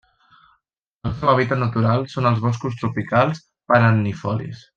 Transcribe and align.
El 1.09 1.13
seu 1.19 1.29
hàbitat 1.33 1.61
natural 1.63 2.07
són 2.15 2.31
els 2.31 2.41
boscos 2.47 2.81
tropicals 2.81 3.45
perennifolis. 3.75 4.67